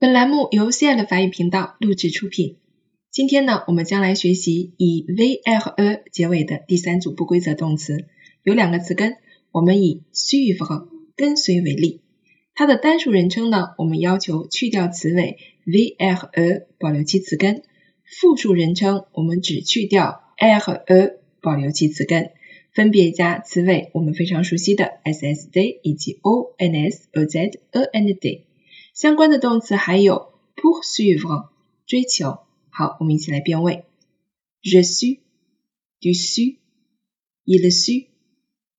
[0.00, 2.56] 本栏目由 C L 法语频道录制出品。
[3.10, 8.06] 今天呢，我们将来学习以 v、l 和 a 结尾的第三组不规则动词，
[8.42, 9.18] 有两个词根。
[9.52, 12.00] 我们以 suivre 跟随为例，
[12.54, 15.36] 它的单数人称呢，我们要求去掉词尾
[15.66, 17.56] v、l 和 a，保留其词根；
[18.06, 22.30] 复数人称，我们只去掉 -va，保留其词根，
[22.72, 28.46] 分别加词尾我们非常熟悉的 s s d 以及 o n s o z e n d。
[28.94, 31.48] 相关的动词还有 poursuivre
[31.86, 32.40] 追求。
[32.70, 33.84] 好，我们一起来变位。
[34.62, 35.20] Je suis,
[36.00, 36.58] tu suis,
[37.44, 38.08] il suit,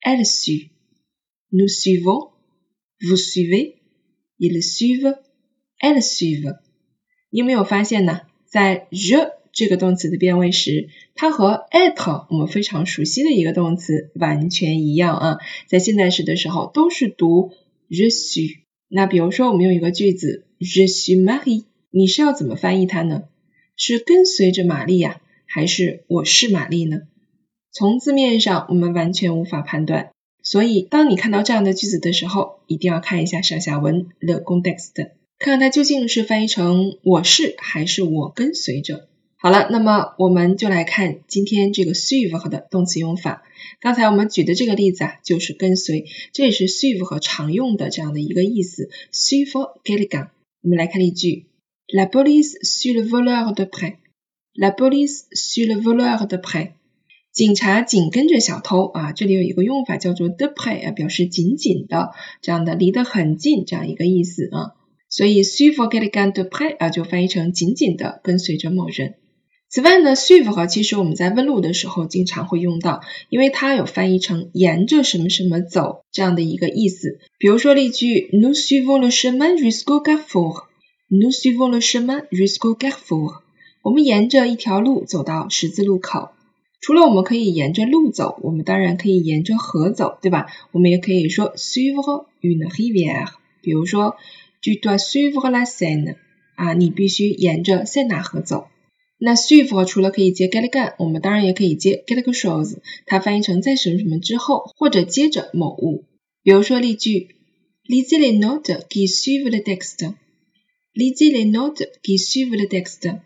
[0.00, 0.70] elle suit,
[1.50, 2.30] nous suivons,
[3.00, 3.76] vous suivez,
[4.38, 5.18] ils suivent,
[5.80, 6.58] elles suivent。
[7.30, 8.20] 你有没有发现呢？
[8.46, 15.38] 在 je 这个动词的变位时，它和 être 我们非常熟悉的一个动词完全一样啊。
[15.66, 17.52] 在现在时的时候都是读
[17.88, 18.63] je suis。
[18.88, 23.24] 那比如说，我们用一个句子，Je suis Marie，你是要怎么翻译它呢？
[23.76, 27.02] 是跟随着玛丽呀，还是我是玛丽呢？
[27.72, 30.10] 从字面上我们完全无法判断，
[30.42, 34.92] 所以当你看到这样的句子的时候，一定要看一下上下文 the context，
[35.38, 39.08] 看看它究竟是翻译成我是还是我跟随着。
[39.44, 43.42] 好了，那么我们就来看今天这个 suivre 的动词用法。
[43.78, 48.88] 刚才我们举的这个例子啊，就是跟随，这也是 suivre 常用的这样的一个意思。
[49.12, 50.28] suivre quelqu'un。
[50.62, 51.44] 我们来看例句
[51.88, 53.96] ：La police suit le voleur de près。
[54.54, 56.70] La police suit le voleur de près。
[57.30, 64.72] 警察紧跟着小偷啊，这里有一个用法叫做 de près 啊，表示紧紧的，这样的离得很近这样一个意思啊。
[65.10, 69.16] 所以 suivre quelqu'un de près 啊，就翻译成紧紧的跟随着某人。
[69.74, 77.18] 此外呢，suivre 其实我们在问路的时候经常会用到，因为它有翻译成沿着什么什么走这样的一个意思。
[77.38, 80.66] 比如说例句：Nous suivons le chemin jusqu'au carrefour.
[81.10, 83.40] Nous suivons le chemin jusqu'au carrefour.
[83.82, 86.28] 我们沿着一条路走到十字路口。
[86.80, 90.46] 除了我们可以沿着路走，我们当然可以沿着河走，对吧？
[90.70, 93.26] 我们也可以说 suivre une rivière。
[93.60, 94.14] 比如说
[94.62, 96.14] ，Tu dois suivre la Seine。
[96.54, 98.68] 啊，你必须沿着塞纳河走。
[99.18, 106.04] 那 suivre 除了可以接 get 干，我们当然也可以接 get quelque chose，它翻译成在什么什么之后，或者接着某物。
[106.42, 107.36] 比如说例句
[107.88, 110.14] ：Lisez les notes qui suivent le texte。
[110.94, 113.20] Lisez les notes qui suivent le text，。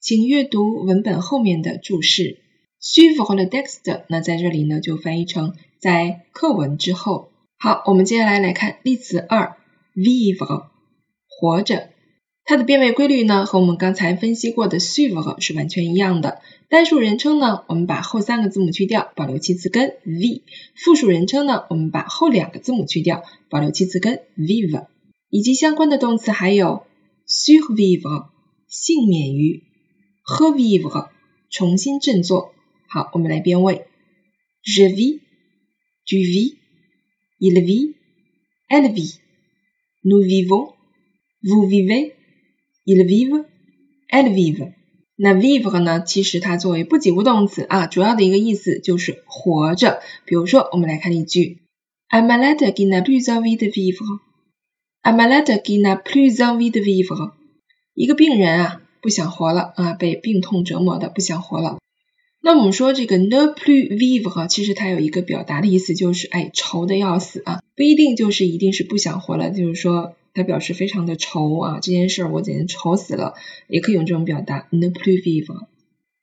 [0.00, 2.38] 请阅读文本后面的注释。
[2.80, 7.30] suivre le texte，那在这里呢就翻译成在课文之后。
[7.58, 9.56] 好，我们接下来来看例词二
[9.94, 10.66] ：vivre，
[11.28, 11.91] 活着。
[12.44, 16.42] 它的变位规律呢，和我们刚才分析过的 suivre 是完全一样的。
[16.68, 20.42] 单数人称呢，我们把后三个字母去掉，保留其词根 v；
[20.74, 24.86] 复数人称呢，我们把后两个字母去掉，保留其词根 vive。
[25.30, 26.84] 以及相关的动词还有
[27.26, 28.26] survivre
[28.68, 29.62] 幸免于
[30.26, 31.08] ，revivre
[31.48, 32.52] 重新振作。
[32.88, 33.86] 好，我们来变位
[34.64, 42.12] ：je vis，tu vis，il vit，elle vit，nous vivons，vous vivez。
[42.84, 43.44] Il vive,
[44.10, 44.72] elle vive。
[45.14, 46.02] 那 vive 呢？
[46.02, 50.00] 其实它作为不及物动词啊，主要的一个意思就是活着。
[50.24, 51.60] 比如说，我们来看例句
[52.10, 54.18] ：Un malade qui n'a plus envie de vivre。
[55.02, 57.32] Un malade qui n'a plus envie de vivre。
[57.94, 61.78] 一个病人啊，不想活了啊，被病痛折磨的不想活了。
[62.40, 70.16] 那我们说这个 ne plus vivre，其实它有一个表达的意思，就是哎，愁的要死啊，不一定就是一定是不想活了，就是说。
[70.34, 73.34] 它表示非常的愁啊，这件事儿我简直愁死了，
[73.68, 75.66] 也可以用这种表达 ne plus vivre。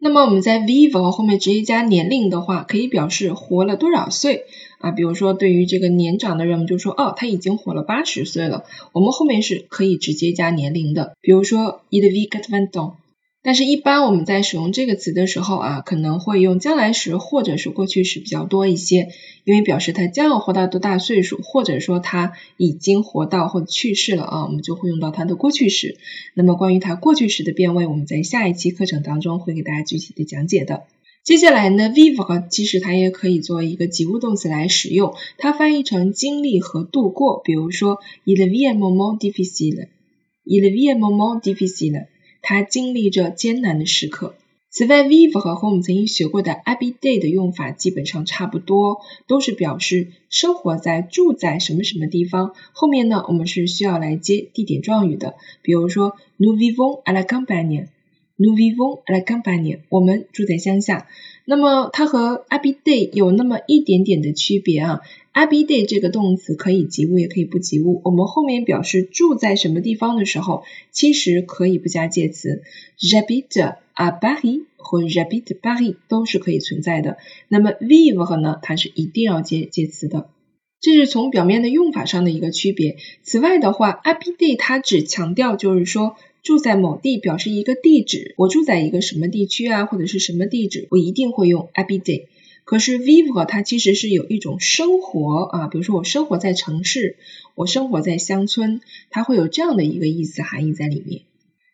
[0.00, 4.44] 那么我们在 vivre 后面直接加年龄的话，可以表示活了多少岁
[4.78, 4.92] 啊？
[4.92, 8.64] 比如说对于这个年长的人，我们就说哦，他已经活了八十岁了。
[8.92, 12.92] 我们后面是可以直接加年龄的，比如说 il vit quatre-vingt ans，。
[13.48, 19.08] 但是，一般我们在使用这个词的时候啊，可能会用将来时或者是过去时比较多一些，
[19.44, 25.96] 因为表示他将要活到多大岁数，或者说他已经活到或者去世了啊，我们就会用到它的过去时。
[26.34, 30.82] 那么，关于它过去时的变位，我们在下一期课程当中会给大家具体的讲解的。
[31.24, 42.08] 接下来呢，vivre 其实它也可以作为一个及物动词来使用，它翻译成经历和度过，比如说 il vit un moment difficile，il vit un moment difficile。
[42.42, 44.34] 他经历着艰难的时刻。
[44.70, 52.52] 此外，vivre 和我们曾经学过的 habiter 的用法基本上差不多，都是表示生活在、住在什么什么地方。
[52.72, 55.36] 后面呢，我们是需要来接地点状语的。
[55.62, 61.08] 比如说，nous vivons à la campagne，nous vivons à la campagne，我们住在乡下。
[61.46, 65.00] 那么它和 habiter 有那么一点点的区别啊。
[65.46, 68.00] Habiter 这个动词可以及物也可以不及物。
[68.04, 72.62] 我们后面表示住在什么地方的时候，其实可以不加介词。
[72.98, 77.18] J'habite à Paris 或 J'habite Paris 都是可以存在的。
[77.48, 80.28] 那么 vive 呢，它是一定要接介词的。
[80.80, 82.96] 这是从表面的用法上的一个区别。
[83.22, 88.34] 此外的话，habiter 它只强调就是说住在某地，表示一个地址。
[88.36, 92.26] 我住在一个什么地区啊，或者是什么地址，我一定会用 habiter。
[92.68, 97.16] 可是 vivre 它其实是有一种生活啊，比如说我生活在城市，
[97.54, 101.22] 我生活在乡村，它会有这样的一个意思含义在里面。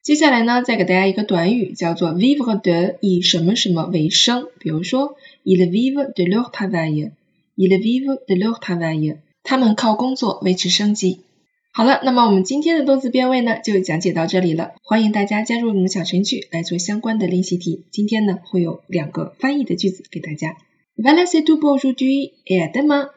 [0.05, 11.23] 接下来呢，再给大家一个短语，叫做 vivre de 以什么什么为生，比如说 ils vivent de leur travail，ils vivent de leur travail，他们靠工作维持生计。
[11.73, 14.75] 好了，那么我们今天的动词变位呢，就讲解到这里了。
[14.85, 17.82] 欢迎大家加入我们的小程序来做相关的练习题。
[17.91, 20.56] 今天呢，会有两个翻译的句子给大家。
[20.99, 23.11] Voilà, c'est tout pour aujourd'hui et à demain